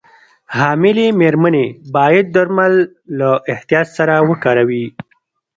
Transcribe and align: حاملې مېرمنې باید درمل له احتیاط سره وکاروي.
حاملې 0.55 1.07
مېرمنې 1.19 1.65
باید 1.95 2.25
درمل 2.35 2.73
له 3.17 3.29
احتیاط 3.53 3.87
سره 3.97 4.13
وکاروي. 4.29 4.85